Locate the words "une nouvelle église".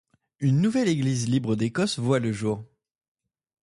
0.39-1.29